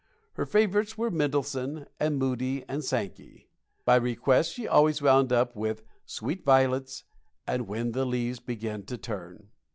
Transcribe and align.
Her 0.33 0.47
favorites 0.47 0.97
were 0.97 1.11
Mendelssohn, 1.11 1.85
and 1.99 2.17
Moody 2.17 2.65
and 2.67 2.83
Sankey. 2.83 3.49
By 3.85 3.97
request 3.97 4.51
she 4.51 4.67
always 4.67 4.99
wound 4.99 5.31
up 5.31 5.55
with 5.55 5.83
"Sweet 6.07 6.43
Violets" 6.43 7.03
and 7.45 7.67
"When 7.67 7.91
the 7.91 8.03
Leaves 8.05 8.39
Begin 8.39 8.81
to 8.87 8.97
Turn." 8.97 9.49